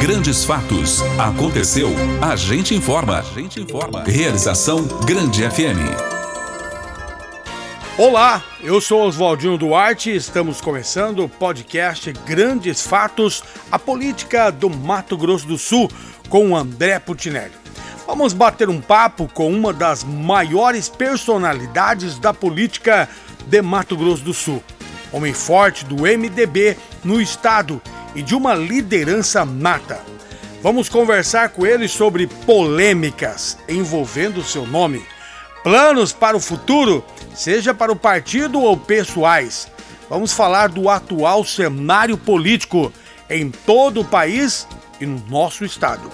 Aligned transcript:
Grandes 0.00 0.46
fatos. 0.46 1.02
Aconteceu. 1.18 1.90
A 2.22 2.34
gente 2.34 2.74
informa. 2.74 3.18
A 3.18 3.22
gente 3.22 3.60
informa. 3.60 4.02
Realização 4.04 4.82
Grande 5.04 5.42
FM. 5.42 5.92
Olá, 7.98 8.42
eu 8.62 8.80
sou 8.80 9.02
Oswaldinho 9.02 9.58
Duarte 9.58 10.08
e 10.08 10.16
estamos 10.16 10.58
começando 10.58 11.22
o 11.22 11.28
podcast 11.28 12.10
Grandes 12.24 12.80
Fatos, 12.80 13.44
a 13.70 13.78
política 13.78 14.50
do 14.50 14.70
Mato 14.70 15.18
Grosso 15.18 15.46
do 15.46 15.58
Sul, 15.58 15.90
com 16.30 16.56
André 16.56 16.98
Putinelli. 16.98 17.52
Vamos 18.06 18.32
bater 18.32 18.70
um 18.70 18.80
papo 18.80 19.28
com 19.28 19.52
uma 19.52 19.70
das 19.70 20.02
maiores 20.02 20.88
personalidades 20.88 22.18
da 22.18 22.32
política 22.32 23.06
de 23.46 23.60
Mato 23.60 23.98
Grosso 23.98 24.24
do 24.24 24.32
Sul. 24.32 24.64
Homem 25.12 25.34
forte 25.34 25.84
do 25.84 26.04
MDB 26.04 26.74
no 27.04 27.20
estado 27.20 27.82
e 28.14 28.22
de 28.22 28.34
uma 28.34 28.54
liderança 28.54 29.44
nata. 29.44 30.00
Vamos 30.62 30.88
conversar 30.88 31.50
com 31.50 31.66
ele 31.66 31.88
sobre 31.88 32.26
polêmicas 32.26 33.56
envolvendo 33.68 34.42
seu 34.42 34.66
nome, 34.66 35.02
planos 35.62 36.12
para 36.12 36.36
o 36.36 36.40
futuro, 36.40 37.04
seja 37.34 37.72
para 37.72 37.90
o 37.90 37.96
partido 37.96 38.60
ou 38.60 38.76
pessoais. 38.76 39.68
Vamos 40.08 40.32
falar 40.32 40.68
do 40.68 40.90
atual 40.90 41.44
cenário 41.44 42.18
político 42.18 42.92
em 43.28 43.50
todo 43.50 44.00
o 44.00 44.04
país 44.04 44.66
e 45.00 45.06
no 45.06 45.22
nosso 45.28 45.64
estado. 45.64 46.10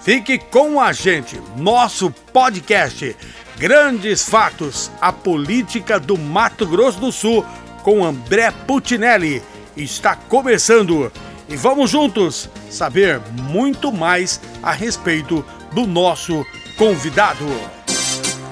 Fique 0.00 0.38
com 0.38 0.80
a 0.80 0.92
gente, 0.92 1.40
nosso 1.56 2.10
podcast 2.32 3.16
Grandes 3.58 4.28
Fatos, 4.28 4.90
a 5.00 5.12
política 5.12 5.98
do 5.98 6.18
Mato 6.18 6.66
Grosso 6.66 7.00
do 7.00 7.10
Sul, 7.10 7.44
com 7.82 8.04
André 8.04 8.50
Putinelli. 8.66 9.42
Está 9.76 10.14
começando 10.14 11.10
e 11.48 11.56
vamos 11.56 11.90
juntos 11.90 12.48
saber 12.70 13.20
muito 13.42 13.90
mais 13.92 14.40
a 14.62 14.72
respeito 14.72 15.44
do 15.72 15.86
nosso 15.86 16.46
convidado. 16.76 17.44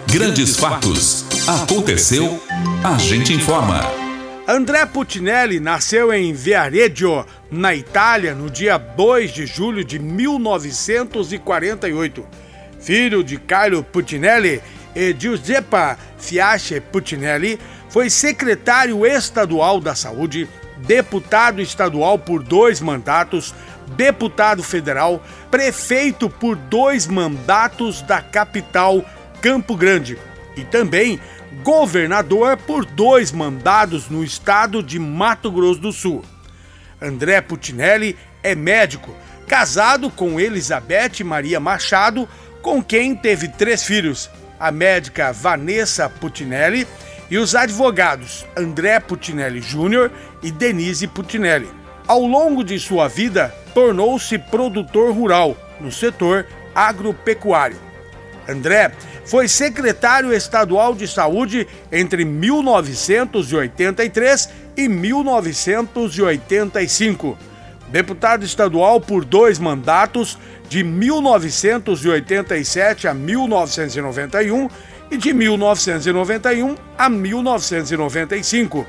Grandes 0.07 0.57
Fatos. 0.57 1.25
Aconteceu, 1.49 2.41
a 2.85 2.97
gente 2.99 3.33
informa. 3.33 3.81
André 4.47 4.87
Putinelli 4.87 5.59
nasceu 5.59 6.13
em 6.13 6.33
Viareggio, 6.33 7.27
na 7.51 7.75
Itália, 7.75 8.33
no 8.35 8.49
dia 8.51 8.77
2 8.77 9.33
de 9.33 9.47
julho 9.47 9.83
de 9.85 9.99
1948. 9.99 12.25
Filho 12.81 13.25
de 13.25 13.39
Carlo 13.39 13.83
Putinelli 13.85 14.61
e 14.95 15.17
Giuseppa 15.19 15.99
Fiache 16.19 16.81
Putinelli, 16.81 17.59
foi 17.89 18.09
secretário 18.09 19.05
estadual 19.07 19.81
da 19.81 19.95
Saúde, 19.95 20.49
deputado 20.87 21.61
estadual 21.61 22.19
por 22.19 22.43
dois 22.43 22.81
mandatos, 22.81 23.55
deputado 23.97 24.63
federal, 24.63 25.23
prefeito 25.51 26.29
por 26.29 26.57
dois 26.57 27.07
mandatos 27.07 28.03
da 28.03 28.21
capital 28.21 29.05
Campo 29.41 29.77
Grande 29.77 30.19
e 30.57 30.65
também 30.65 31.21
governador 31.63 32.57
por 32.57 32.85
dois 32.85 33.33
mandados 33.33 34.09
no 34.09 34.25
estado 34.25 34.83
de 34.83 34.99
Mato 34.99 35.51
Grosso 35.51 35.81
do 35.81 35.93
Sul. 35.93 36.25
André 37.01 37.41
Putinelli 37.41 38.17
é 38.43 38.55
médico, 38.55 39.15
casado 39.47 40.11
com 40.11 40.41
Elizabeth 40.41 41.25
Maria 41.25 41.61
Machado, 41.61 42.29
com 42.63 42.83
quem 42.83 43.15
teve 43.15 43.49
três 43.49 43.83
filhos: 43.83 44.31
a 44.59 44.71
médica 44.71 45.33
Vanessa 45.33 46.09
Putinelli 46.09 46.87
e 47.33 47.39
os 47.39 47.55
advogados 47.55 48.45
André 48.55 49.01
Putinelli 49.01 49.63
Júnior 49.63 50.13
e 50.43 50.51
Denise 50.51 51.07
Putinelli. 51.07 51.71
Ao 52.07 52.27
longo 52.27 52.63
de 52.63 52.79
sua 52.79 53.09
vida, 53.09 53.55
tornou-se 53.73 54.37
produtor 54.37 55.15
rural 55.15 55.57
no 55.81 55.91
setor 55.91 56.47
agropecuário. 56.75 57.79
André 58.47 58.93
foi 59.25 59.49
secretário 59.49 60.31
estadual 60.31 60.95
de 60.95 61.09
saúde 61.09 61.67
entre 61.91 62.23
1983 62.23 64.51
e 64.77 64.87
1985. 64.87 67.39
Deputado 67.89 68.45
estadual 68.45 69.01
por 69.01 69.25
dois 69.25 69.59
mandatos, 69.59 70.37
de 70.69 70.83
1987 70.83 73.09
a 73.09 73.15
1991 73.15 74.65
e 74.65 74.69
de 75.17 75.33
1991 75.33 76.75
a 76.99 77.09
1995. 77.09 78.85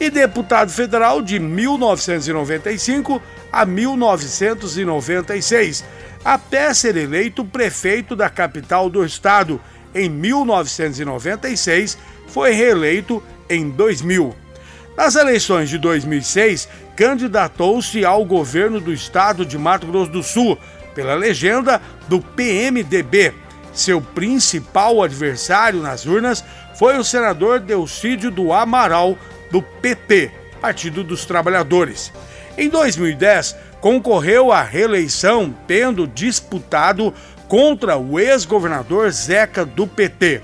E 0.00 0.10
deputado 0.10 0.70
federal 0.70 1.22
de 1.22 1.38
1995 1.38 3.22
a 3.52 3.64
1996 3.66 5.84
até 6.24 6.72
ser 6.74 6.96
eleito 6.96 7.44
prefeito 7.44 8.16
da 8.16 8.28
capital 8.28 8.90
do 8.90 9.04
estado 9.04 9.60
em 9.94 10.08
1996, 10.08 11.96
foi 12.28 12.52
reeleito 12.52 13.22
em 13.48 13.70
2000. 13.70 14.34
Nas 14.96 15.14
eleições 15.14 15.70
de 15.70 15.78
2006, 15.78 16.68
candidatou-se 16.96 18.04
ao 18.04 18.24
governo 18.24 18.80
do 18.80 18.92
estado 18.92 19.46
de 19.46 19.56
Mato 19.56 19.86
Grosso 19.86 20.10
do 20.10 20.20
Sul 20.22 20.58
pela 20.94 21.14
legenda 21.14 21.80
do 22.08 22.20
PMDB. 22.20 23.32
Seu 23.78 24.00
principal 24.00 25.00
adversário 25.04 25.80
nas 25.80 26.04
urnas 26.04 26.44
foi 26.74 26.98
o 26.98 27.04
senador 27.04 27.60
Delcídio 27.60 28.28
do 28.28 28.52
Amaral, 28.52 29.16
do 29.52 29.62
PT, 29.62 30.32
Partido 30.60 31.04
dos 31.04 31.24
Trabalhadores. 31.24 32.12
Em 32.56 32.68
2010, 32.68 33.54
concorreu 33.80 34.50
à 34.50 34.62
reeleição, 34.62 35.54
tendo 35.68 36.08
disputado 36.08 37.14
contra 37.46 37.96
o 37.96 38.18
ex-governador 38.18 39.12
Zeca 39.12 39.64
do 39.64 39.86
PT. 39.86 40.42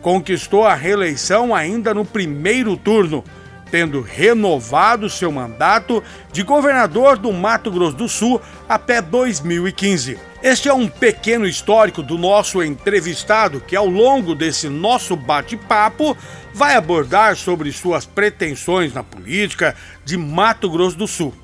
Conquistou 0.00 0.64
a 0.64 0.72
reeleição 0.72 1.52
ainda 1.52 1.92
no 1.92 2.04
primeiro 2.04 2.76
turno, 2.76 3.24
tendo 3.70 4.00
renovado 4.00 5.10
seu 5.10 5.30
mandato 5.30 6.02
de 6.32 6.42
governador 6.42 7.18
do 7.18 7.32
Mato 7.32 7.70
Grosso 7.70 7.96
do 7.96 8.08
Sul 8.08 8.40
até 8.68 9.00
2015. 9.00 10.18
Este 10.42 10.68
é 10.68 10.72
um 10.72 10.86
pequeno 10.86 11.46
histórico 11.46 12.02
do 12.02 12.16
nosso 12.16 12.62
entrevistado 12.62 13.60
que, 13.60 13.74
ao 13.74 13.86
longo 13.86 14.34
desse 14.34 14.68
nosso 14.68 15.16
bate-papo, 15.16 16.16
vai 16.54 16.76
abordar 16.76 17.36
sobre 17.36 17.72
suas 17.72 18.06
pretensões 18.06 18.94
na 18.94 19.02
política 19.02 19.74
de 20.04 20.16
Mato 20.16 20.70
Grosso 20.70 20.96
do 20.96 21.08
Sul. 21.08 21.34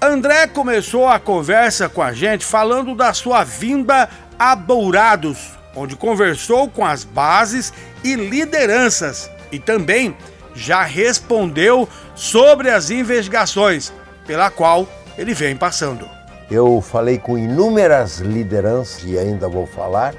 André 0.00 0.46
começou 0.46 1.08
a 1.08 1.18
conversa 1.18 1.88
com 1.88 2.02
a 2.02 2.12
gente 2.12 2.44
falando 2.44 2.94
da 2.94 3.12
sua 3.12 3.42
vinda 3.42 4.08
a 4.38 4.54
Dourados, 4.54 5.38
onde 5.74 5.96
conversou 5.96 6.68
com 6.68 6.84
as 6.84 7.04
bases 7.04 7.72
e 8.04 8.14
lideranças 8.14 9.30
e 9.50 9.58
também 9.58 10.16
já 10.54 10.82
respondeu 10.82 11.88
sobre 12.14 12.70
as 12.70 12.90
investigações 12.90 13.92
pela 14.26 14.50
qual 14.50 14.86
ele 15.18 15.34
vem 15.34 15.56
passando. 15.56 16.08
Eu 16.50 16.80
falei 16.80 17.18
com 17.18 17.38
inúmeras 17.38 18.18
lideranças 18.18 19.02
e 19.04 19.18
ainda 19.18 19.48
vou 19.48 19.66
falar 19.66 20.14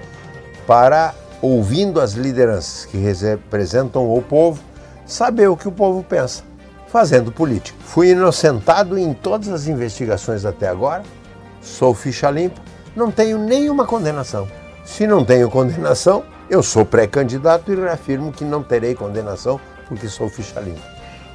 para 0.66 1.13
ouvindo 1.41 2.01
as 2.01 2.13
lideranças 2.13 2.85
que 2.85 2.97
representam 2.97 4.12
o 4.12 4.22
povo, 4.22 4.62
saber 5.06 5.47
o 5.47 5.56
que 5.56 5.68
o 5.68 5.72
povo 5.72 6.03
pensa 6.03 6.44
fazendo 6.88 7.29
política. 7.29 7.78
Fui 7.84 8.12
inocentado 8.12 8.97
em 8.97 9.13
todas 9.13 9.50
as 9.50 9.67
investigações 9.67 10.46
até 10.46 10.69
agora, 10.69 11.03
sou 11.62 11.94
ficha 11.94 12.31
limpa, 12.31 12.62
não 12.96 13.12
tenho 13.12 13.38
nenhuma 13.38 13.85
condenação. 13.85 14.47
Se 14.85 15.06
não 15.06 15.25
tenho 15.25 15.50
condenação, 15.50 16.23
eu 16.50 16.63
sou 16.63 16.85
pré-candidato 16.85 17.69
e 17.69 17.75
reafirmo 17.75 18.31
que 18.31 18.46
não 18.46 18.63
terei 18.63 18.96
condenação 18.96 19.59
porque 19.88 20.07
sou 20.07 20.29
ficha 20.29 20.59
limpa. 20.59 20.81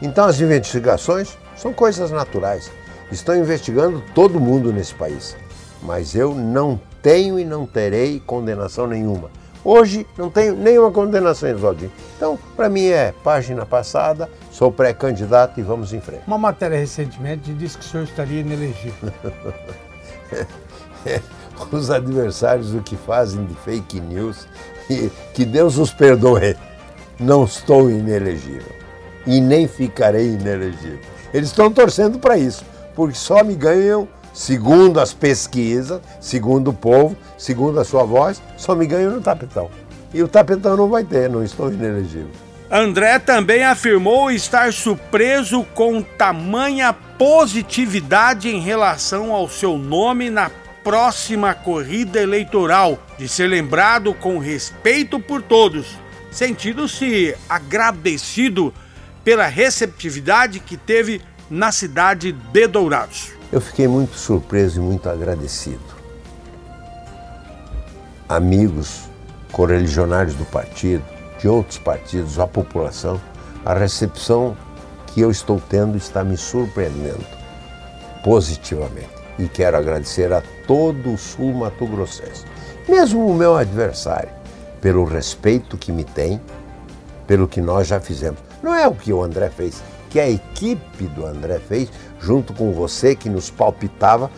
Então 0.03 0.25
as 0.25 0.41
investigações 0.41 1.37
são 1.57 1.73
coisas 1.73 2.11
naturais. 2.11 2.71
Estão 3.11 3.37
investigando 3.37 4.03
todo 4.15 4.41
mundo 4.41 4.73
nesse 4.73 4.95
país. 4.95 5.37
Mas 5.83 6.15
eu 6.15 6.35
não 6.35 6.81
tenho 7.03 7.39
e 7.39 7.45
não 7.45 7.67
terei 7.67 8.21
condenação 8.21 8.87
nenhuma. 8.87 9.31
Hoje 9.63 10.07
não 10.17 10.31
tenho 10.31 10.57
nenhuma 10.57 10.91
condenação, 10.91 11.53
Oswaldinho. 11.55 11.93
Então, 12.17 12.39
para 12.57 12.69
mim 12.69 12.87
é 12.87 13.13
página 13.23 13.67
passada, 13.67 14.29
sou 14.51 14.73
pré-candidato 14.73 15.61
e 15.61 15.63
vamos 15.63 15.93
em 15.93 16.01
frente. 16.01 16.23
Uma 16.27 16.39
matéria 16.39 16.79
recentemente 16.79 17.53
disse 17.53 17.77
que 17.77 17.85
o 17.85 17.89
senhor 17.89 18.05
estaria 18.05 18.41
inelegível. 18.41 19.13
os 21.71 21.91
adversários 21.91 22.75
o 22.75 22.81
que 22.81 22.97
fazem 22.97 23.45
de 23.45 23.55
fake 23.55 24.01
news 24.01 24.47
e 24.89 25.11
que 25.35 25.45
Deus 25.45 25.77
os 25.77 25.93
perdoe. 25.93 26.57
Não 27.21 27.45
estou 27.45 27.91
inelegível 27.91 28.73
e 29.27 29.43
nem 29.43 29.69
ficarei 29.69 30.29
inelegível. 30.29 30.99
Eles 31.35 31.51
estão 31.51 31.71
torcendo 31.71 32.19
para 32.19 32.39
isso, 32.39 32.65
porque 32.97 33.15
só 33.15 33.45
me 33.45 33.55
ganham 33.55 34.09
segundo 34.33 34.99
as 34.99 35.13
pesquisas, 35.13 36.01
segundo 36.19 36.71
o 36.71 36.75
povo, 36.75 37.15
segundo 37.37 37.79
a 37.79 37.85
sua 37.85 38.05
voz, 38.05 38.43
só 38.57 38.75
me 38.75 38.87
ganham 38.87 39.13
no 39.13 39.21
tapetão. 39.21 39.71
E 40.15 40.23
o 40.23 40.29
tapetão 40.29 40.79
não 40.79 40.89
vai 40.89 41.05
ter, 41.05 41.29
não 41.29 41.45
estou 41.45 41.71
inelegível. 41.71 42.31
André 42.71 43.19
também 43.19 43.65
afirmou 43.65 44.31
estar 44.31 44.73
surpreso 44.73 45.65
com 45.75 46.01
tamanha 46.03 46.93
positividade 46.93 48.49
em 48.49 48.61
relação 48.61 49.33
ao 49.33 49.49
seu 49.49 49.77
nome 49.77 50.31
na 50.31 50.51
próxima 50.83 51.53
corrida 51.53 52.21
eleitoral, 52.21 52.99
de 53.19 53.29
ser 53.29 53.49
lembrado 53.49 54.15
com 54.15 54.39
respeito 54.39 55.21
por 55.21 55.43
todos, 55.43 55.99
sentindo-se 56.31 57.37
agradecido 57.49 58.73
pela 59.25 59.47
receptividade 59.47 60.61
que 60.61 60.77
teve 60.77 61.21
na 61.51 61.73
cidade 61.73 62.33
de 62.33 62.67
Dourados. 62.67 63.33
Eu 63.53 63.61
fiquei 63.61 63.89
muito 63.89 64.17
surpreso 64.17 64.81
e 64.81 64.83
muito 64.83 65.09
agradecido. 65.09 65.81
Amigos, 68.29 69.09
correligionários 69.51 70.35
do 70.35 70.45
partido, 70.45 71.03
de 71.41 71.49
outros 71.49 71.79
partidos, 71.79 72.39
a 72.39 72.47
população, 72.47 73.21
a 73.65 73.75
recepção 73.75 74.57
que 75.09 75.21
eu 75.21 75.31
estou 75.31 75.61
tendo 75.69 75.97
está 75.97 76.23
me 76.23 76.37
surpreendendo 76.37 77.27
positivamente. 78.23 79.09
E 79.39 79.49
quero 79.49 79.77
agradecer 79.77 80.33
a 80.33 80.43
todo 80.67 81.15
o 81.15 81.19
sul 81.19 81.55
mato-grossense, 81.55 82.45
mesmo 82.89 83.27
o 83.27 83.35
meu 83.35 83.57
adversário, 83.57 84.31
pelo 84.81 85.05
respeito 85.05 85.77
que 85.77 85.93
me 85.93 86.05
tem, 86.05 86.41
pelo 87.27 87.47
que 87.47 87.61
nós 87.61 87.87
já 87.87 88.01
fizemos. 88.01 88.41
Não 88.63 88.75
é 88.75 88.87
o 88.87 88.95
que 88.95 89.13
o 89.13 89.23
André 89.23 89.51
fez, 89.51 89.83
que 90.09 90.19
a 90.19 90.29
equipe 90.29 91.05
do 91.05 91.25
André 91.25 91.59
fez, 91.59 91.89
junto 92.19 92.53
com 92.53 92.73
você 92.73 93.15
que 93.15 93.29
nos 93.29 93.51
palpitava 93.51 94.31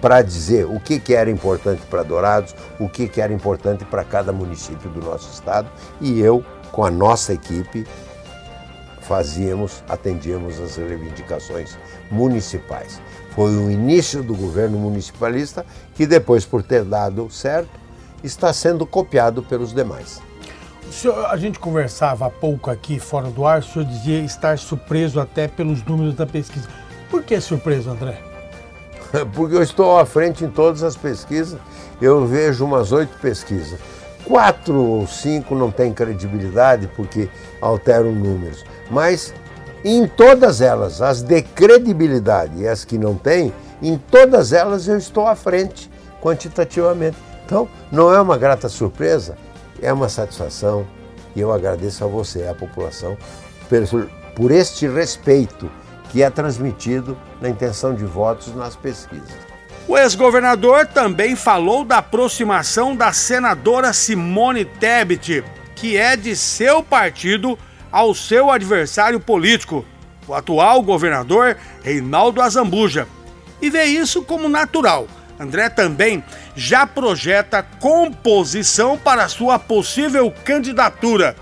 para 0.00 0.22
dizer 0.22 0.66
o 0.66 0.78
que, 0.78 1.00
que 1.00 1.14
era 1.14 1.30
importante 1.30 1.82
para 1.90 2.02
Dourados, 2.02 2.54
o 2.78 2.88
que, 2.88 3.08
que 3.08 3.20
era 3.20 3.32
importante 3.32 3.84
para 3.84 4.04
cada 4.04 4.32
município 4.32 4.88
do 4.90 5.00
nosso 5.00 5.32
estado, 5.32 5.68
e 6.00 6.20
eu, 6.20 6.44
com 6.70 6.84
a 6.84 6.90
nossa 6.90 7.32
equipe, 7.32 7.86
fazíamos, 9.00 9.82
atendíamos 9.88 10.60
as 10.60 10.76
reivindicações 10.76 11.76
municipais. 12.10 13.00
Foi 13.30 13.56
o 13.56 13.70
início 13.70 14.22
do 14.22 14.34
governo 14.34 14.78
municipalista 14.78 15.64
que 15.94 16.06
depois, 16.06 16.44
por 16.44 16.62
ter 16.62 16.84
dado 16.84 17.30
certo, 17.30 17.85
está 18.22 18.52
sendo 18.52 18.86
copiado 18.86 19.42
pelos 19.42 19.72
demais. 19.72 20.20
Senhor, 20.90 21.26
a 21.26 21.36
gente 21.36 21.58
conversava 21.58 22.26
há 22.26 22.30
pouco 22.30 22.70
aqui 22.70 22.98
fora 22.98 23.28
do 23.28 23.44
ar, 23.44 23.60
o 23.60 23.62
senhor 23.62 23.84
dizia 23.84 24.20
estar 24.20 24.56
surpreso 24.58 25.20
até 25.20 25.48
pelos 25.48 25.84
números 25.84 26.14
da 26.14 26.26
pesquisa. 26.26 26.68
Por 27.10 27.22
que 27.22 27.40
surpreso, 27.40 27.90
André? 27.90 28.20
Porque 29.34 29.54
eu 29.54 29.62
estou 29.62 29.98
à 29.98 30.06
frente 30.06 30.44
em 30.44 30.50
todas 30.50 30.82
as 30.82 30.96
pesquisas. 30.96 31.58
Eu 32.00 32.26
vejo 32.26 32.64
umas 32.64 32.92
oito 32.92 33.16
pesquisas. 33.18 33.78
Quatro 34.24 34.74
ou 34.74 35.06
cinco 35.06 35.54
não 35.54 35.70
têm 35.70 35.92
credibilidade 35.92 36.88
porque 36.96 37.28
alteram 37.60 38.10
números. 38.12 38.64
Mas 38.90 39.32
em 39.84 40.06
todas 40.06 40.60
elas, 40.60 41.00
as 41.00 41.22
de 41.22 41.42
credibilidade 41.42 42.60
e 42.60 42.66
as 42.66 42.84
que 42.84 42.98
não 42.98 43.14
têm, 43.14 43.52
em 43.80 43.96
todas 43.96 44.52
elas 44.52 44.88
eu 44.88 44.98
estou 44.98 45.26
à 45.28 45.36
frente 45.36 45.88
quantitativamente. 46.20 47.16
Então, 47.46 47.68
não 47.92 48.12
é 48.12 48.20
uma 48.20 48.36
grata 48.36 48.68
surpresa, 48.68 49.38
é 49.80 49.92
uma 49.92 50.08
satisfação 50.08 50.84
e 51.36 51.40
eu 51.40 51.52
agradeço 51.52 52.02
a 52.02 52.08
você, 52.08 52.48
a 52.48 52.54
população, 52.54 53.16
por 54.34 54.50
este 54.50 54.88
respeito 54.88 55.70
que 56.10 56.24
é 56.24 56.30
transmitido 56.30 57.16
na 57.40 57.48
intenção 57.48 57.94
de 57.94 58.04
votos 58.04 58.52
nas 58.56 58.74
pesquisas. 58.74 59.46
O 59.86 59.96
ex-governador 59.96 60.86
também 60.88 61.36
falou 61.36 61.84
da 61.84 61.98
aproximação 61.98 62.96
da 62.96 63.12
senadora 63.12 63.92
Simone 63.92 64.64
Tebet, 64.64 65.44
que 65.76 65.96
é 65.96 66.16
de 66.16 66.34
seu 66.34 66.82
partido, 66.82 67.56
ao 67.92 68.12
seu 68.12 68.50
adversário 68.50 69.20
político, 69.20 69.84
o 70.26 70.34
atual 70.34 70.82
governador 70.82 71.56
Reinaldo 71.84 72.42
Azambuja, 72.42 73.06
e 73.62 73.70
vê 73.70 73.84
isso 73.84 74.22
como 74.22 74.48
natural. 74.48 75.06
André 75.38 75.68
também 75.68 76.24
já 76.54 76.86
projeta 76.86 77.62
composição 77.62 78.96
para 78.96 79.28
sua 79.28 79.58
possível 79.58 80.32
candidatura 80.44 81.36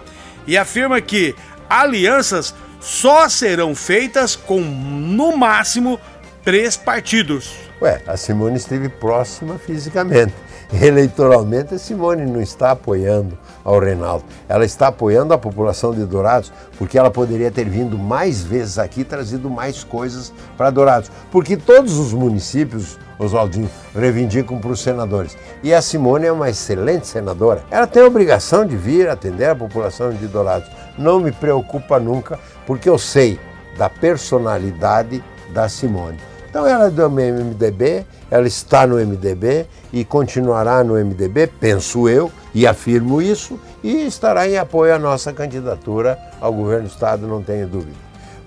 e 0.46 0.56
afirma 0.56 1.00
que 1.00 1.34
alianças 1.68 2.54
só 2.80 3.28
serão 3.28 3.74
feitas 3.74 4.36
com, 4.36 4.60
no 4.60 5.36
máximo, 5.36 5.98
três 6.42 6.76
partidos. 6.76 7.54
Ué, 7.80 8.02
a 8.06 8.16
Simone 8.16 8.56
esteve 8.56 8.88
próxima 8.88 9.58
fisicamente. 9.58 10.34
Eleitoralmente, 10.82 11.74
a 11.74 11.78
Simone 11.78 12.26
não 12.26 12.40
está 12.40 12.72
apoiando 12.72 13.38
ao 13.62 13.78
Reinaldo. 13.78 14.24
Ela 14.48 14.64
está 14.64 14.88
apoiando 14.88 15.32
a 15.32 15.38
população 15.38 15.94
de 15.94 16.04
Dourados 16.04 16.52
porque 16.76 16.98
ela 16.98 17.12
poderia 17.12 17.50
ter 17.50 17.68
vindo 17.68 17.96
mais 17.96 18.42
vezes 18.42 18.76
aqui 18.78 19.02
e 19.02 19.04
trazido 19.04 19.48
mais 19.48 19.84
coisas 19.84 20.32
para 20.56 20.70
Dourados. 20.70 21.12
Porque 21.30 21.56
todos 21.56 21.96
os 21.96 22.12
municípios, 22.12 22.98
Oswaldinho, 23.20 23.70
reivindicam 23.94 24.58
para 24.58 24.72
os 24.72 24.80
senadores. 24.80 25.36
E 25.62 25.72
a 25.72 25.80
Simone 25.80 26.26
é 26.26 26.32
uma 26.32 26.50
excelente 26.50 27.06
senadora. 27.06 27.62
Ela 27.70 27.86
tem 27.86 28.02
a 28.02 28.06
obrigação 28.06 28.66
de 28.66 28.76
vir 28.76 29.08
atender 29.08 29.50
a 29.50 29.54
população 29.54 30.12
de 30.12 30.26
Dourados. 30.26 30.68
Não 30.98 31.20
me 31.20 31.30
preocupa 31.30 32.00
nunca, 32.00 32.38
porque 32.66 32.88
eu 32.88 32.98
sei 32.98 33.38
da 33.78 33.88
personalidade 33.88 35.22
da 35.52 35.68
Simone. 35.68 36.33
Então 36.54 36.68
ela 36.68 36.86
é 36.86 36.90
do 36.90 37.10
MDB, 37.10 38.06
ela 38.30 38.46
está 38.46 38.86
no 38.86 38.94
MDB 39.04 39.66
e 39.92 40.04
continuará 40.04 40.84
no 40.84 40.94
MDB, 40.94 41.48
penso 41.48 42.08
eu, 42.08 42.30
e 42.54 42.64
afirmo 42.64 43.20
isso, 43.20 43.58
e 43.82 44.06
estará 44.06 44.48
em 44.48 44.56
apoio 44.56 44.94
à 44.94 44.98
nossa 45.00 45.32
candidatura 45.32 46.16
ao 46.40 46.52
governo 46.52 46.86
do 46.86 46.92
Estado, 46.92 47.26
não 47.26 47.42
tenho 47.42 47.66
dúvida. 47.66 47.96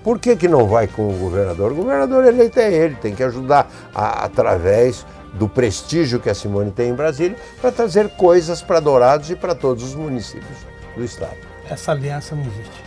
Por 0.06 0.20
que, 0.20 0.38
que 0.38 0.48
não 0.48 0.70
vai 0.70 0.88
com 0.88 1.10
o 1.10 1.18
governador? 1.18 1.74
O 1.74 1.76
governador 1.76 2.24
eleito 2.24 2.58
é 2.62 2.74
ele, 2.74 2.96
tem 2.96 3.14
que 3.14 3.24
ajudar 3.24 3.70
a, 3.94 4.24
através 4.24 5.06
do 5.34 5.50
prestígio 5.50 6.22
que 6.22 6.30
a 6.30 6.34
Simone 6.34 6.72
tem 6.72 6.92
em 6.92 6.96
Brasília 6.96 7.36
para 7.60 7.74
trazer 7.74 8.08
coisas 8.12 8.62
para 8.62 8.80
Dourados 8.80 9.30
e 9.30 9.36
para 9.36 9.54
todos 9.54 9.84
os 9.84 9.96
municípios 9.96 10.60
do 10.96 11.04
Estado. 11.04 11.36
Essa 11.70 11.92
aliança 11.92 12.34
não 12.34 12.44
existe. 12.44 12.87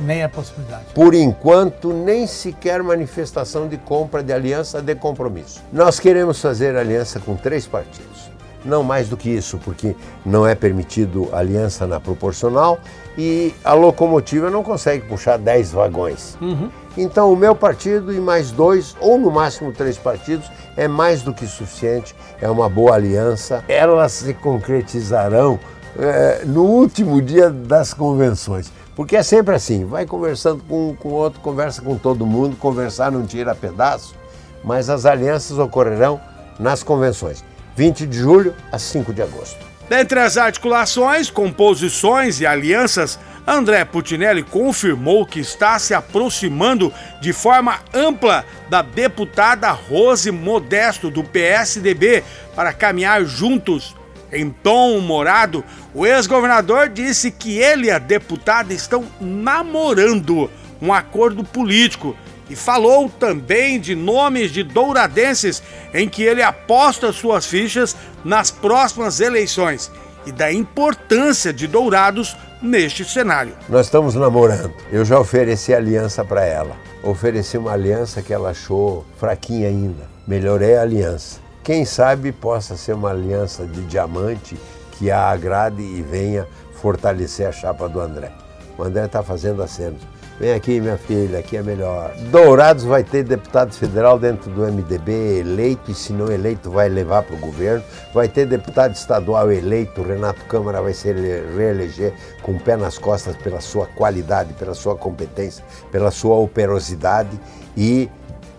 Nem 0.00 0.22
a 0.22 0.28
possibilidade. 0.28 0.84
Por 0.94 1.14
enquanto, 1.14 1.92
nem 1.92 2.26
sequer 2.26 2.82
manifestação 2.82 3.68
de 3.68 3.76
compra 3.76 4.22
de 4.22 4.32
aliança 4.32 4.82
de 4.82 4.94
compromisso. 4.94 5.62
Nós 5.72 6.00
queremos 6.00 6.40
fazer 6.40 6.76
aliança 6.76 7.20
com 7.20 7.36
três 7.36 7.66
partidos. 7.66 8.30
Não 8.64 8.82
mais 8.82 9.08
do 9.10 9.16
que 9.16 9.28
isso, 9.28 9.58
porque 9.58 9.94
não 10.24 10.46
é 10.46 10.54
permitido 10.54 11.28
aliança 11.32 11.86
na 11.86 12.00
proporcional 12.00 12.78
e 13.16 13.54
a 13.62 13.74
locomotiva 13.74 14.48
não 14.48 14.62
consegue 14.62 15.06
puxar 15.06 15.36
dez 15.36 15.70
vagões. 15.70 16.38
Uhum. 16.40 16.70
Então, 16.96 17.30
o 17.32 17.36
meu 17.36 17.54
partido 17.54 18.12
e 18.12 18.18
mais 18.18 18.50
dois, 18.50 18.96
ou 19.00 19.18
no 19.18 19.30
máximo 19.30 19.70
três 19.70 19.98
partidos, 19.98 20.50
é 20.76 20.88
mais 20.88 21.22
do 21.22 21.34
que 21.34 21.46
suficiente, 21.46 22.14
é 22.40 22.48
uma 22.48 22.68
boa 22.68 22.94
aliança. 22.94 23.62
Elas 23.68 24.12
se 24.12 24.32
concretizarão 24.32 25.60
é, 25.98 26.42
no 26.44 26.64
último 26.64 27.20
dia 27.20 27.50
das 27.50 27.94
convenções. 27.94 28.72
Porque 28.94 29.16
é 29.16 29.22
sempre 29.22 29.54
assim, 29.54 29.84
vai 29.84 30.06
conversando 30.06 30.62
com 30.62 30.96
o 31.02 31.12
outro, 31.12 31.40
conversa 31.40 31.82
com 31.82 31.96
todo 31.96 32.24
mundo, 32.24 32.56
conversar 32.56 33.10
não 33.10 33.26
tira 33.26 33.54
pedaço, 33.54 34.14
mas 34.62 34.88
as 34.88 35.04
alianças 35.04 35.58
ocorrerão 35.58 36.20
nas 36.58 36.82
convenções, 36.82 37.44
20 37.74 38.06
de 38.06 38.18
julho 38.18 38.54
a 38.70 38.78
5 38.78 39.12
de 39.12 39.22
agosto. 39.22 39.58
Dentre 39.88 40.20
as 40.20 40.38
articulações, 40.38 41.28
composições 41.28 42.40
e 42.40 42.46
alianças, 42.46 43.18
André 43.46 43.84
Putinelli 43.84 44.42
confirmou 44.42 45.26
que 45.26 45.40
está 45.40 45.78
se 45.78 45.92
aproximando 45.92 46.92
de 47.20 47.32
forma 47.32 47.80
ampla 47.92 48.44
da 48.70 48.80
deputada 48.80 49.70
Rose 49.70 50.30
Modesto, 50.30 51.10
do 51.10 51.22
PSDB, 51.22 52.24
para 52.54 52.72
caminhar 52.72 53.22
juntos 53.24 53.94
em 54.32 54.50
tom 54.50 54.96
humorado, 54.96 55.64
o 55.94 56.06
ex-governador 56.06 56.88
disse 56.88 57.30
que 57.30 57.58
ele 57.58 57.86
e 57.86 57.90
a 57.90 57.98
deputada 57.98 58.72
estão 58.72 59.04
namorando 59.20 60.50
um 60.80 60.92
acordo 60.92 61.44
político 61.44 62.16
e 62.48 62.56
falou 62.56 63.08
também 63.08 63.80
de 63.80 63.94
nomes 63.94 64.50
de 64.50 64.62
douradenses 64.62 65.62
em 65.92 66.08
que 66.08 66.22
ele 66.22 66.42
aposta 66.42 67.12
suas 67.12 67.46
fichas 67.46 67.96
nas 68.24 68.50
próximas 68.50 69.20
eleições 69.20 69.90
e 70.26 70.32
da 70.32 70.52
importância 70.52 71.52
de 71.52 71.66
Dourados 71.66 72.36
neste 72.62 73.04
cenário. 73.04 73.52
Nós 73.68 73.86
estamos 73.86 74.14
namorando. 74.14 74.72
Eu 74.90 75.04
já 75.04 75.18
ofereci 75.18 75.74
aliança 75.74 76.24
para 76.24 76.44
ela. 76.44 76.76
Ofereci 77.02 77.58
uma 77.58 77.72
aliança 77.72 78.22
que 78.22 78.32
ela 78.32 78.50
achou 78.50 79.04
fraquinha 79.18 79.68
ainda. 79.68 80.08
Melhorei 80.26 80.76
a 80.76 80.82
aliança. 80.82 81.43
Quem 81.64 81.86
sabe 81.86 82.30
possa 82.30 82.76
ser 82.76 82.92
uma 82.92 83.08
aliança 83.08 83.64
de 83.64 83.80
diamante 83.86 84.54
que 84.92 85.10
a 85.10 85.30
agrade 85.30 85.80
e 85.80 86.02
venha 86.02 86.46
fortalecer 86.74 87.48
a 87.48 87.52
chapa 87.52 87.88
do 87.88 88.00
André. 88.00 88.30
O 88.76 88.82
André 88.82 89.06
está 89.06 89.22
fazendo 89.22 89.62
acenos. 89.62 90.02
Vem 90.38 90.52
aqui, 90.52 90.78
minha 90.78 90.98
filha, 90.98 91.38
aqui 91.38 91.56
é 91.56 91.62
melhor. 91.62 92.12
Dourados 92.30 92.84
vai 92.84 93.02
ter 93.02 93.22
deputado 93.22 93.72
federal 93.72 94.18
dentro 94.18 94.50
do 94.50 94.60
MDB 94.60 95.38
eleito, 95.38 95.90
e 95.90 95.94
se 95.94 96.12
não 96.12 96.30
eleito, 96.30 96.70
vai 96.70 96.90
levar 96.90 97.22
para 97.22 97.36
o 97.36 97.38
governo. 97.38 97.82
Vai 98.12 98.28
ter 98.28 98.44
deputado 98.44 98.94
estadual 98.94 99.50
eleito, 99.50 100.02
Renato 100.02 100.44
Câmara 100.44 100.82
vai 100.82 100.92
se 100.92 101.10
reeleger 101.10 102.12
com 102.42 102.52
o 102.52 102.60
pé 102.60 102.76
nas 102.76 102.98
costas 102.98 103.36
pela 103.36 103.62
sua 103.62 103.86
qualidade, 103.86 104.52
pela 104.52 104.74
sua 104.74 104.96
competência, 104.96 105.64
pela 105.90 106.10
sua 106.10 106.36
operosidade 106.36 107.40
e 107.74 108.10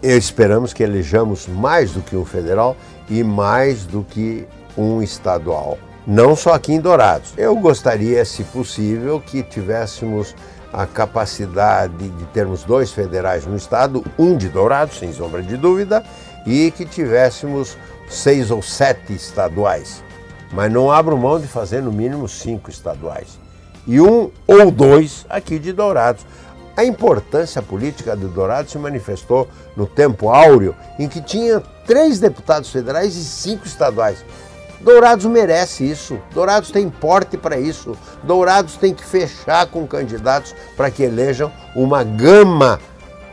esperamos 0.01 0.73
que 0.73 0.83
elejamos 0.83 1.47
mais 1.47 1.91
do 1.91 2.01
que 2.01 2.15
um 2.15 2.25
federal 2.25 2.75
e 3.09 3.23
mais 3.23 3.85
do 3.85 4.03
que 4.03 4.47
um 4.77 5.01
estadual. 5.01 5.77
Não 6.05 6.35
só 6.35 6.53
aqui 6.53 6.73
em 6.73 6.79
Dourados. 6.79 7.33
Eu 7.37 7.55
gostaria, 7.55 8.23
se 8.25 8.43
possível, 8.43 9.19
que 9.19 9.41
tivéssemos 9.41 10.35
a 10.71 10.85
capacidade 10.85 12.09
de 12.09 12.25
termos 12.25 12.63
dois 12.63 12.91
federais 12.91 13.45
no 13.45 13.55
estado, 13.55 14.03
um 14.19 14.35
de 14.35 14.49
Dourados, 14.49 14.99
sem 14.99 15.11
sombra 15.13 15.41
de 15.41 15.57
dúvida, 15.57 16.03
e 16.45 16.69
que 16.71 16.85
tivéssemos 16.85 17.77
seis 18.09 18.51
ou 18.51 18.61
sete 18.61 19.13
estaduais. 19.13 20.03
Mas 20.51 20.71
não 20.71 20.91
abro 20.91 21.17
mão 21.17 21.39
de 21.39 21.47
fazer 21.47 21.81
no 21.81 21.91
mínimo 21.91 22.27
cinco 22.27 22.69
estaduais. 22.69 23.39
E 23.87 23.99
um 24.01 24.29
ou 24.45 24.69
dois 24.69 25.25
aqui 25.29 25.57
de 25.57 25.71
Dourados. 25.71 26.25
A 26.77 26.83
importância 26.83 27.61
política 27.61 28.17
de 28.17 28.25
Dourados 28.27 28.71
se 28.71 28.77
manifestou 28.77 29.47
no 29.75 29.85
tempo 29.85 30.29
áureo, 30.29 30.75
em 30.99 31.07
que 31.07 31.21
tinha 31.21 31.61
três 31.85 32.19
deputados 32.19 32.69
federais 32.69 33.15
e 33.15 33.23
cinco 33.23 33.65
estaduais. 33.65 34.25
Dourados 34.81 35.25
merece 35.25 35.89
isso. 35.89 36.19
Dourados 36.33 36.71
tem 36.71 36.89
porte 36.89 37.37
para 37.37 37.57
isso. 37.57 37.97
Dourados 38.23 38.75
tem 38.75 38.93
que 38.93 39.05
fechar 39.05 39.67
com 39.67 39.87
candidatos 39.87 40.53
para 40.75 40.91
que 40.91 41.03
elejam 41.03 41.51
uma 41.75 42.03
gama, 42.03 42.79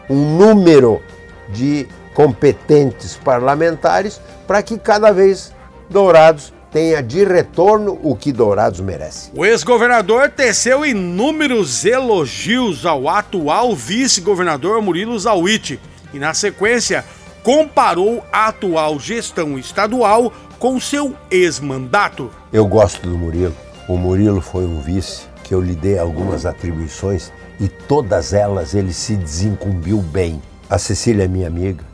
um 0.08 0.36
número 0.36 1.02
de 1.48 1.88
competentes 2.14 3.16
parlamentares 3.16 4.20
para 4.46 4.62
que 4.62 4.78
cada 4.78 5.12
vez 5.12 5.52
Dourados 5.90 6.52
tenha 6.72 7.02
de 7.02 7.22
retorno 7.22 7.98
o 8.02 8.16
que 8.16 8.32
Dourados 8.32 8.80
merece. 8.80 9.30
O 9.34 9.44
ex-governador 9.44 10.30
teceu 10.30 10.84
inúmeros 10.86 11.84
elogios 11.84 12.86
ao 12.86 13.08
atual 13.08 13.76
vice-governador 13.76 14.80
Murilo 14.80 15.18
Zawiti 15.18 15.78
e, 16.14 16.18
na 16.18 16.32
sequência, 16.32 17.04
comparou 17.42 18.24
a 18.32 18.48
atual 18.48 18.98
gestão 18.98 19.58
estadual 19.58 20.32
com 20.58 20.80
seu 20.80 21.14
ex-mandato. 21.30 22.30
Eu 22.52 22.66
gosto 22.66 23.06
do 23.06 23.18
Murilo. 23.18 23.54
O 23.86 23.96
Murilo 23.98 24.40
foi 24.40 24.64
um 24.64 24.80
vice 24.80 25.24
que 25.44 25.52
eu 25.52 25.60
lhe 25.60 25.74
dei 25.74 25.98
algumas 25.98 26.46
atribuições 26.46 27.30
e 27.60 27.68
todas 27.68 28.32
elas 28.32 28.74
ele 28.74 28.92
se 28.92 29.14
desincumbiu 29.16 29.98
bem. 29.98 30.40
A 30.70 30.78
Cecília 30.78 31.24
é 31.24 31.28
minha 31.28 31.48
amiga. 31.48 31.84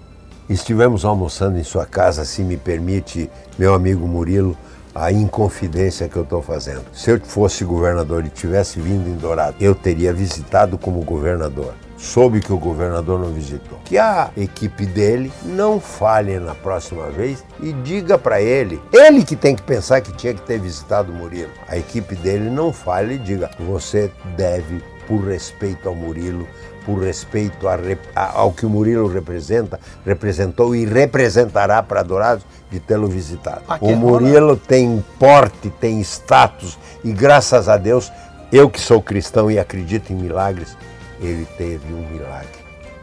Estivemos 0.48 1.04
almoçando 1.04 1.58
em 1.58 1.64
sua 1.64 1.84
casa, 1.84 2.24
se 2.24 2.42
me 2.42 2.56
permite, 2.56 3.28
meu 3.58 3.74
amigo 3.74 4.06
Murilo, 4.06 4.56
a 4.98 5.12
inconfidência 5.12 6.08
que 6.08 6.16
eu 6.16 6.24
estou 6.24 6.42
fazendo. 6.42 6.84
Se 6.92 7.10
eu 7.10 7.20
fosse 7.20 7.64
governador 7.64 8.26
e 8.26 8.28
tivesse 8.28 8.80
vindo 8.80 9.08
em 9.08 9.14
Dourado, 9.14 9.56
eu 9.60 9.74
teria 9.74 10.12
visitado 10.12 10.76
como 10.76 11.04
governador. 11.04 11.74
Soube 11.96 12.40
que 12.40 12.52
o 12.52 12.58
governador 12.58 13.18
não 13.18 13.32
visitou. 13.32 13.78
Que 13.84 13.98
a 13.98 14.30
equipe 14.36 14.86
dele 14.86 15.32
não 15.44 15.80
falhe 15.80 16.38
na 16.38 16.54
próxima 16.54 17.08
vez 17.10 17.44
e 17.60 17.72
diga 17.72 18.16
para 18.16 18.40
ele, 18.40 18.80
ele 18.92 19.24
que 19.24 19.34
tem 19.34 19.56
que 19.56 19.62
pensar 19.62 20.00
que 20.00 20.12
tinha 20.12 20.34
que 20.34 20.42
ter 20.42 20.60
visitado 20.60 21.10
o 21.10 21.14
Murilo. 21.14 21.50
A 21.68 21.76
equipe 21.76 22.14
dele 22.14 22.50
não 22.50 22.72
falhe 22.72 23.14
e 23.14 23.18
diga, 23.18 23.50
você 23.58 24.10
deve, 24.36 24.82
por 25.08 25.24
respeito 25.24 25.88
ao 25.88 25.94
Murilo, 25.94 26.46
por 26.88 27.02
respeito 27.02 27.68
a, 27.68 27.78
a, 28.16 28.40
ao 28.40 28.50
que 28.50 28.64
o 28.64 28.70
Murilo 28.70 29.08
representa, 29.08 29.78
representou 30.06 30.74
e 30.74 30.86
representará 30.86 31.82
para 31.82 32.02
Dourados, 32.02 32.46
de 32.70 32.80
tê-lo 32.80 33.06
visitado. 33.06 33.60
O 33.82 33.94
Murilo 33.94 34.56
tem 34.56 35.04
porte, 35.18 35.68
tem 35.68 36.00
status 36.00 36.78
e 37.04 37.12
graças 37.12 37.68
a 37.68 37.76
Deus, 37.76 38.10
eu 38.50 38.70
que 38.70 38.80
sou 38.80 39.02
cristão 39.02 39.50
e 39.50 39.58
acredito 39.58 40.14
em 40.14 40.16
milagres, 40.16 40.78
ele 41.20 41.46
teve 41.58 41.92
um 41.92 42.08
milagre. 42.08 42.48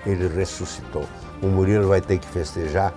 Ele 0.04 0.28
ressuscitou. 0.36 1.06
O 1.40 1.46
Murilo 1.46 1.88
vai 1.90 2.02
ter 2.02 2.18
que 2.18 2.28
festejar 2.28 2.92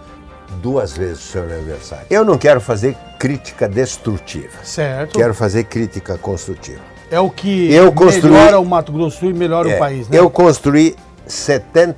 duas 0.62 0.96
vezes 0.96 1.18
o 1.18 1.32
seu 1.32 1.42
aniversário. 1.42 2.06
Eu 2.08 2.24
não 2.24 2.38
quero 2.38 2.62
fazer 2.62 2.96
crítica 3.18 3.68
destrutiva. 3.68 4.64
Certo. 4.64 5.18
Quero 5.18 5.34
fazer 5.34 5.64
crítica 5.64 6.16
construtiva. 6.16 6.80
É 7.10 7.18
o 7.18 7.30
que 7.30 7.72
eu 7.72 7.90
construí, 7.92 8.32
melhora 8.32 8.60
o 8.60 8.64
Mato 8.64 8.92
Grosso 8.92 9.24
e 9.24 9.32
melhora 9.32 9.70
é, 9.70 9.76
o 9.76 9.78
país, 9.78 10.08
né? 10.08 10.18
Eu 10.18 10.28
construí 10.28 10.94
70, 11.26 11.96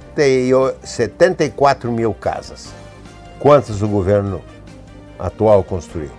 74 0.82 1.90
mil 1.90 2.14
casas. 2.14 2.68
Quantas 3.38 3.82
o 3.82 3.88
governo 3.88 4.42
atual 5.18 5.64
construiu? 5.64 6.10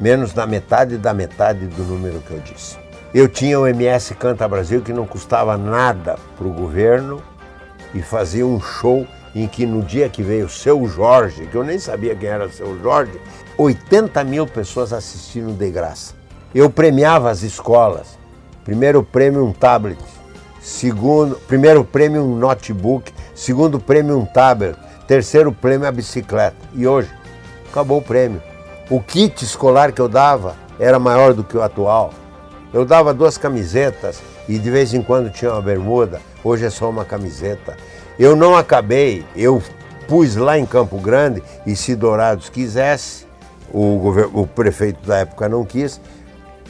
Menos 0.00 0.32
da 0.32 0.46
metade 0.46 0.96
da 0.96 1.12
metade 1.12 1.66
do 1.66 1.82
número 1.82 2.20
que 2.20 2.30
eu 2.30 2.40
disse. 2.40 2.76
Eu 3.12 3.28
tinha 3.28 3.58
o 3.58 3.66
MS 3.66 4.14
Canta 4.14 4.46
Brasil 4.46 4.80
que 4.80 4.92
não 4.92 5.06
custava 5.06 5.56
nada 5.56 6.18
para 6.36 6.46
o 6.46 6.52
governo 6.52 7.22
e 7.94 8.02
fazia 8.02 8.46
um 8.46 8.60
show 8.60 9.06
em 9.34 9.46
que 9.46 9.66
no 9.66 9.82
dia 9.82 10.08
que 10.08 10.22
veio 10.22 10.46
o 10.46 10.48
seu 10.48 10.86
Jorge, 10.86 11.46
que 11.46 11.56
eu 11.56 11.64
nem 11.64 11.78
sabia 11.78 12.14
quem 12.14 12.28
era 12.28 12.46
o 12.46 12.52
seu 12.52 12.80
Jorge, 12.80 13.18
80 13.56 14.22
mil 14.24 14.46
pessoas 14.46 14.92
assistiram 14.92 15.52
de 15.52 15.70
graça. 15.70 16.17
Eu 16.54 16.70
premiava 16.70 17.30
as 17.30 17.42
escolas. 17.42 18.18
Primeiro 18.64 19.02
prêmio 19.02 19.44
um 19.44 19.52
tablet, 19.52 19.98
segundo, 20.60 21.36
primeiro 21.46 21.84
prêmio 21.84 22.22
um 22.22 22.36
notebook, 22.36 23.12
segundo 23.34 23.80
prêmio 23.80 24.18
um 24.18 24.26
tablet, 24.26 24.76
terceiro 25.06 25.52
prêmio 25.52 25.86
a 25.88 25.92
bicicleta. 25.92 26.56
E 26.74 26.86
hoje 26.86 27.10
acabou 27.70 27.98
o 27.98 28.02
prêmio. 28.02 28.42
O 28.90 29.00
kit 29.00 29.44
escolar 29.44 29.92
que 29.92 30.00
eu 30.00 30.08
dava 30.08 30.54
era 30.78 30.98
maior 30.98 31.34
do 31.34 31.44
que 31.44 31.56
o 31.56 31.62
atual. 31.62 32.12
Eu 32.72 32.84
dava 32.84 33.14
duas 33.14 33.38
camisetas 33.38 34.20
e 34.48 34.58
de 34.58 34.70
vez 34.70 34.92
em 34.92 35.02
quando 35.02 35.30
tinha 35.30 35.52
uma 35.52 35.62
bermuda, 35.62 36.20
hoje 36.44 36.66
é 36.66 36.70
só 36.70 36.88
uma 36.88 37.04
camiseta. 37.04 37.76
Eu 38.18 38.36
não 38.36 38.56
acabei, 38.56 39.24
eu 39.36 39.62
pus 40.06 40.36
lá 40.36 40.58
em 40.58 40.66
Campo 40.66 40.98
Grande 40.98 41.42
e 41.66 41.76
se 41.76 41.94
Dourados 41.94 42.48
quisesse, 42.48 43.26
o, 43.72 44.10
o 44.32 44.46
prefeito 44.46 45.06
da 45.06 45.18
época 45.18 45.48
não 45.48 45.64
quis, 45.64 46.00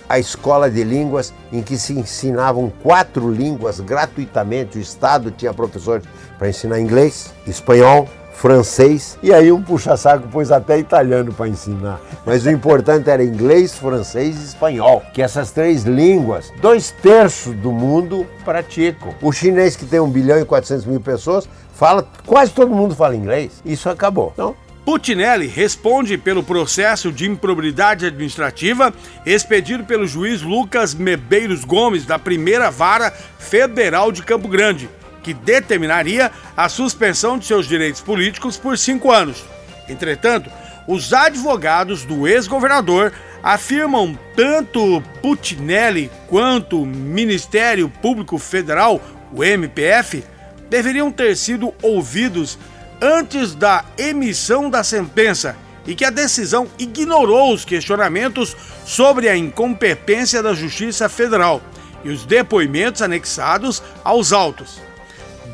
a 0.08 0.18
escola 0.18 0.70
de 0.70 0.82
línguas 0.82 1.32
em 1.52 1.62
que 1.62 1.76
se 1.76 1.92
ensinavam 1.92 2.72
quatro 2.82 3.30
línguas 3.30 3.80
gratuitamente. 3.80 4.78
O 4.78 4.80
Estado 4.80 5.30
tinha 5.30 5.52
professores 5.52 6.04
para 6.38 6.48
ensinar 6.48 6.80
inglês, 6.80 7.32
espanhol, 7.46 8.08
francês 8.38 9.18
e 9.20 9.34
aí 9.34 9.50
um 9.50 9.60
puxa-saco 9.60 10.28
pôs 10.28 10.52
até 10.52 10.78
italiano 10.78 11.32
para 11.32 11.48
ensinar. 11.48 12.00
Mas 12.24 12.46
o 12.46 12.50
importante 12.50 13.10
era 13.10 13.22
inglês, 13.22 13.74
francês 13.74 14.36
e 14.36 14.44
espanhol, 14.44 15.02
que 15.12 15.20
essas 15.20 15.50
três 15.50 15.82
línguas, 15.82 16.52
dois 16.60 16.92
terços 16.92 17.54
do 17.56 17.72
mundo 17.72 18.24
praticam. 18.44 19.12
O 19.20 19.32
chinês 19.32 19.74
que 19.74 19.84
tem 19.84 19.98
1 19.98 20.08
bilhão 20.10 20.38
e 20.38 20.44
400 20.44 20.86
mil 20.86 21.00
pessoas 21.00 21.48
fala, 21.74 22.06
quase 22.24 22.52
todo 22.52 22.70
mundo 22.70 22.94
fala 22.94 23.16
inglês. 23.16 23.60
Isso 23.64 23.90
acabou. 23.90 24.30
Então, 24.34 24.54
Putinelli 24.88 25.46
responde 25.46 26.16
pelo 26.16 26.42
processo 26.42 27.12
de 27.12 27.28
improbidade 27.28 28.06
administrativa 28.06 28.90
expedido 29.26 29.84
pelo 29.84 30.06
juiz 30.06 30.40
Lucas 30.40 30.94
Mebeiros 30.94 31.62
Gomes, 31.62 32.06
da 32.06 32.18
primeira 32.18 32.70
vara 32.70 33.10
federal 33.38 34.10
de 34.10 34.22
Campo 34.22 34.48
Grande, 34.48 34.88
que 35.22 35.34
determinaria 35.34 36.32
a 36.56 36.70
suspensão 36.70 37.38
de 37.38 37.44
seus 37.44 37.68
direitos 37.68 38.00
políticos 38.00 38.56
por 38.56 38.78
cinco 38.78 39.12
anos. 39.12 39.44
Entretanto, 39.90 40.50
os 40.86 41.12
advogados 41.12 42.06
do 42.06 42.26
ex-governador 42.26 43.12
afirmam 43.42 44.18
tanto 44.34 45.02
Putinelli 45.20 46.10
quanto 46.28 46.80
o 46.80 46.86
Ministério 46.86 47.90
Público 47.90 48.38
Federal, 48.38 49.02
o 49.34 49.44
MPF, 49.44 50.24
deveriam 50.70 51.12
ter 51.12 51.36
sido 51.36 51.74
ouvidos 51.82 52.58
antes 53.00 53.54
da 53.54 53.84
emissão 53.96 54.68
da 54.68 54.82
sentença 54.82 55.56
e 55.86 55.94
que 55.94 56.04
a 56.04 56.10
decisão 56.10 56.68
ignorou 56.78 57.54
os 57.54 57.64
questionamentos 57.64 58.56
sobre 58.84 59.28
a 59.28 59.36
incompetência 59.36 60.42
da 60.42 60.52
Justiça 60.52 61.08
Federal 61.08 61.62
e 62.04 62.10
os 62.10 62.26
depoimentos 62.26 63.02
anexados 63.02 63.82
aos 64.04 64.32
autos. 64.32 64.80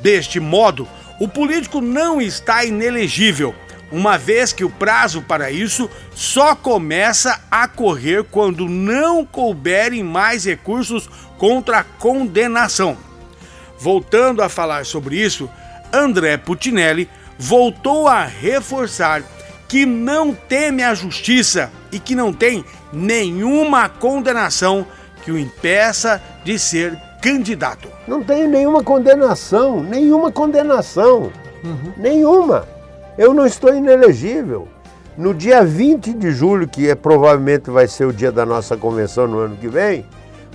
Deste 0.03 0.41
modo, 0.41 0.89
o 1.21 1.29
político 1.29 1.81
não 1.81 2.21
está 2.21 2.65
inelegível, 2.65 3.55
uma 3.93 4.19
vez 4.19 4.53
que 4.53 4.65
o 4.65 4.71
prazo 4.71 5.23
para 5.23 5.53
isso 5.53 5.89
só 6.13 6.57
começa 6.57 7.41
a 7.51 7.69
correr 7.69 8.25
quando 8.25 8.69
não 8.69 9.25
couberem 9.25 10.03
mais 10.03 10.45
recursos 10.45 11.09
contra 11.39 11.79
a 11.79 11.85
condenação. 11.85 12.97
Voltando 13.79 14.43
a 14.43 14.49
falar 14.49 14.85
sobre 14.85 15.17
isso, 15.17 15.49
André 15.93 16.37
Putinelli 16.37 17.09
voltou 17.39 18.09
a 18.09 18.25
reforçar 18.25 19.23
que 19.69 19.85
não 19.85 20.35
teme 20.35 20.83
a 20.83 20.95
justiça 20.95 21.71
e 21.91 21.99
que 21.99 22.15
não 22.15 22.33
tem 22.33 22.65
nenhuma 22.93 23.89
condenação 23.89 24.87
que 25.25 25.33
o 25.33 25.39
impeça 25.39 26.23
de 26.45 26.59
ser 26.59 26.97
candidato. 27.21 27.89
Não 28.07 28.23
tenho 28.23 28.49
nenhuma 28.49 28.83
condenação, 28.83 29.83
nenhuma 29.83 30.31
condenação, 30.31 31.33
uhum. 31.65 31.93
nenhuma. 31.97 32.69
Eu 33.17 33.33
não 33.33 33.47
estou 33.47 33.75
inelegível. 33.75 34.69
No 35.17 35.33
dia 35.33 35.65
20 35.65 36.13
de 36.13 36.33
julho, 36.33 36.69
que 36.69 36.89
é, 36.89 36.95
provavelmente 36.95 37.71
vai 37.71 37.89
ser 37.89 38.05
o 38.05 38.13
dia 38.13 38.31
da 38.31 38.45
nossa 38.45 38.77
convenção 38.77 39.27
no 39.27 39.39
ano 39.39 39.57
que 39.57 39.69
vem, 39.69 40.05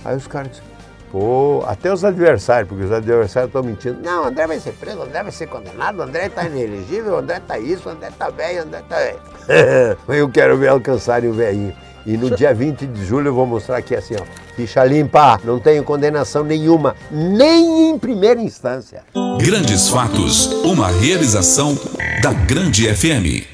aí 0.04 0.16
os 0.16 0.26
caras 0.26 0.52
dizem, 0.52 0.64
Pô, 1.10 1.64
até 1.66 1.92
os 1.92 2.04
adversários, 2.04 2.68
porque 2.68 2.84
os 2.84 2.92
adversários 2.92 3.48
estão 3.48 3.62
mentindo. 3.62 3.98
Não, 4.00 4.26
André 4.26 4.46
vai 4.46 4.60
ser 4.60 4.72
preso, 4.72 5.02
André 5.02 5.24
vai 5.24 5.32
ser 5.32 5.48
condenado, 5.48 6.02
André 6.02 6.26
está 6.26 6.44
inelegível, 6.44 7.18
André 7.18 7.38
está 7.38 7.58
isso, 7.58 7.88
André 7.88 8.08
está 8.08 8.30
velho, 8.30 8.62
André 8.62 8.80
está 8.80 8.96
velho. 8.96 9.98
eu 10.08 10.28
quero 10.28 10.56
ver 10.56 10.68
alcançarem 10.68 11.28
o 11.28 11.32
velhinho. 11.32 11.74
E 12.06 12.16
no 12.16 12.30
dia 12.30 12.54
20 12.54 12.86
de 12.86 13.04
julho 13.04 13.28
eu 13.28 13.34
vou 13.34 13.44
mostrar 13.44 13.78
aqui 13.78 13.94
assim, 13.94 14.14
ó. 14.18 14.24
Ficha 14.54 14.84
limpa, 14.84 15.40
não 15.44 15.58
tenho 15.58 15.82
condenação 15.82 16.44
nenhuma, 16.44 16.94
nem 17.10 17.90
em 17.90 17.98
primeira 17.98 18.40
instância. 18.40 19.02
Grandes 19.38 19.88
Fatos, 19.88 20.46
uma 20.64 20.88
realização 20.88 21.76
da 22.22 22.32
Grande 22.32 22.92
FM. 22.94 23.46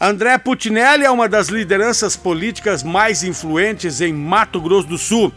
André 0.00 0.36
Putinelli 0.36 1.04
é 1.04 1.10
uma 1.10 1.28
das 1.28 1.48
lideranças 1.48 2.16
políticas 2.16 2.82
mais 2.82 3.22
influentes 3.22 4.00
em 4.00 4.12
Mato 4.12 4.60
Grosso 4.60 4.88
do 4.88 4.98
Sul. 4.98 5.32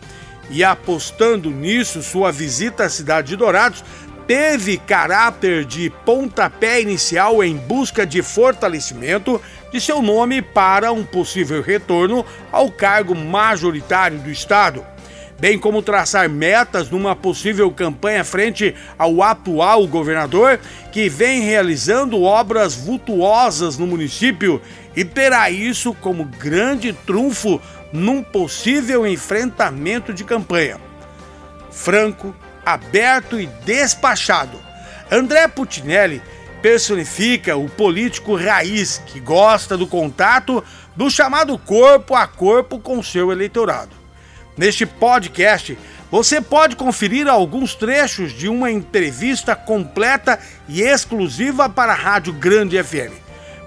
E 0.50 0.64
apostando 0.64 1.50
nisso, 1.50 2.04
sua 2.04 2.32
visita 2.32 2.86
à 2.86 2.90
cidade 2.90 3.30
de 3.30 3.36
Dourados 3.36 3.84
teve 4.28 4.78
caráter 4.78 5.66
de 5.66 5.90
pontapé 6.04 6.82
inicial 6.82 7.44
em 7.44 7.56
busca 7.56 8.06
de 8.06 8.22
fortalecimento 8.22 9.42
de 9.72 9.80
seu 9.80 10.02
nome 10.02 10.42
para 10.42 10.92
um 10.92 11.04
possível 11.04 11.62
retorno 11.62 12.25
ao 12.52 12.72
cargo 12.72 13.16
majoritário 13.16 14.18
do 14.20 14.32
Estado, 14.32 14.84
bem 15.40 15.60
como 15.60 15.84
traçar 15.84 16.28
metas 16.28 16.90
numa 16.90 17.16
possível 17.16 17.70
campanha 17.70 18.24
frente 18.24 18.74
ao 18.98 19.22
atual 19.22 19.86
governador, 19.86 20.60
que 20.92 21.08
vem 21.08 21.42
realizando 21.42 22.24
obras 22.24 22.74
vultuosas 22.74 23.78
no 23.78 23.86
município 23.86 24.60
e 24.96 25.04
terá 25.04 25.52
isso 25.52 25.94
como 25.94 26.25
grande 26.25 26.94
trunfo 26.94 27.62
num 27.96 28.22
possível 28.22 29.08
enfrentamento 29.08 30.14
de 30.14 30.24
campanha. 30.24 30.80
Franco, 31.72 32.36
aberto 32.66 33.40
e 33.40 33.48
despachado. 33.66 34.60
André 35.10 35.48
Putinelli 35.48 36.22
personifica 36.62 37.56
o 37.56 37.70
político 37.70 38.36
raiz 38.36 39.02
que 39.06 39.20
gosta 39.20 39.78
do 39.78 39.88
contato 39.88 40.64
do 40.96 41.10
chamado 41.10 41.58
corpo 41.58 42.16
a 42.16 42.28
corpo 42.28 42.80
com 42.80 43.04
seu 43.04 43.32
eleitorado. 43.32 43.96
Neste 44.58 44.86
podcast, 44.86 45.78
você 46.10 46.40
pode 46.40 46.75
conferir 46.75 47.28
alguns 47.28 47.75
trechos 47.75 48.32
de 48.32 48.48
uma 48.48 48.72
entrevista 48.72 49.56
completa 49.56 50.40
e 50.68 50.82
exclusiva 50.82 51.70
para 51.70 51.92
a 51.92 51.96
Rádio 51.96 52.34
Grande 52.34 52.82
FM. 52.82 53.25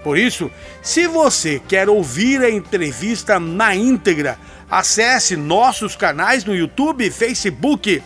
Por 0.08 0.16
isso, 0.16 0.50
se 0.80 1.06
você 1.06 1.60
quer 1.68 1.86
ouvir 1.86 2.40
a 2.40 2.48
entrevista 2.48 3.38
na 3.38 3.74
íntegra, 3.74 4.38
acesse 4.70 5.36
nossos 5.36 5.94
canais 5.94 6.46
no 6.46 6.56
YouTube, 6.56 7.10
Facebook 7.10 8.02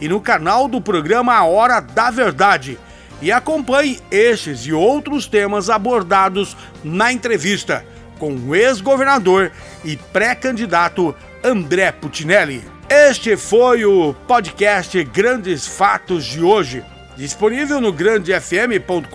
e 0.00 0.08
no 0.08 0.20
canal 0.20 0.66
do 0.66 0.80
programa 0.80 1.32
A 1.32 1.44
Hora 1.44 1.78
da 1.78 2.10
Verdade 2.10 2.76
e 3.22 3.30
acompanhe 3.30 4.00
estes 4.10 4.66
e 4.66 4.72
outros 4.72 5.28
temas 5.28 5.70
abordados 5.70 6.56
na 6.82 7.12
entrevista 7.12 7.86
com 8.18 8.34
o 8.34 8.56
ex-governador 8.56 9.52
e 9.84 9.96
pré-candidato 9.96 11.14
André 11.44 11.92
Putinelli. 11.92 12.64
Este 12.88 13.36
foi 13.36 13.84
o 13.84 14.12
podcast 14.26 15.04
Grandes 15.04 15.68
Fatos 15.68 16.24
de 16.24 16.42
hoje, 16.42 16.84
disponível 17.16 17.80
no 17.80 17.92
grandefm.com.br 17.92 19.08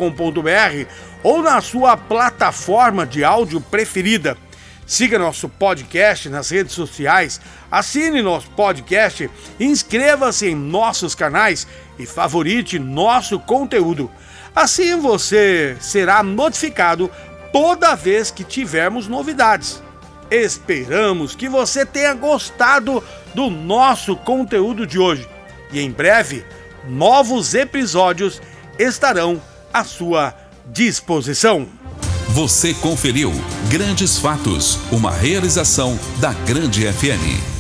ou 1.24 1.42
na 1.42 1.62
sua 1.62 1.98
plataforma 1.98 3.06
de 3.06 3.24
áudio 3.24 3.60
preferida. 3.62 4.38
Siga 4.86 5.20
nosso 5.20 5.48
podcast 5.48 6.30
nas 6.30 6.50
redes 6.50 6.74
sociais, 6.74 7.40
assine 7.70 8.24
nosso 8.24 8.50
podcast, 8.52 9.30
inscreva-se 9.60 10.48
em 10.48 10.56
nossos 10.56 11.14
canais 11.14 11.68
e 12.00 12.08
favorite 12.08 12.80
nosso 12.80 13.40
conteúdo. 13.40 14.10
Assim 14.56 15.00
você 15.00 15.78
será 15.80 16.24
notificado 16.24 17.10
toda 17.54 17.96
vez 17.96 18.32
que 18.32 18.44
tivermos 18.44 19.08
novidades. 19.08 19.84
Esperamos 20.32 21.36
que 21.36 21.48
você 21.48 21.86
tenha 21.86 22.14
gostado 22.14 23.04
do 23.34 23.50
nosso 23.50 24.16
conteúdo 24.16 24.88
de 24.88 24.98
hoje 24.98 25.28
e 25.72 25.80
em 25.80 25.92
breve 25.92 26.44
novos 26.90 27.54
episódios 27.54 28.42
estarão 28.78 29.42
à 29.74 29.84
sua 29.84 30.34
disposição. 30.66 31.68
Você 32.30 32.74
conferiu 32.74 33.32
Grandes 33.70 34.18
Fatos, 34.18 34.78
uma 34.92 35.12
realização 35.12 35.98
da 36.20 36.34
Grande 36.34 36.92
FM. 36.92 37.59